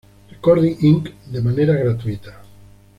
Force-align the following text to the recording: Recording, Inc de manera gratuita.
Recording, 0.31 0.77
Inc 0.89 1.11
de 1.31 1.43
manera 1.43 1.75
gratuita. 1.83 2.35